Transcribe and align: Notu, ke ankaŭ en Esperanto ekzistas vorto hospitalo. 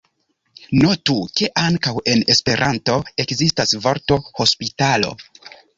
Notu, 0.83 1.17
ke 1.41 1.49
ankaŭ 1.65 1.93
en 2.15 2.25
Esperanto 2.37 2.99
ekzistas 3.27 3.79
vorto 3.87 4.23
hospitalo. 4.41 5.19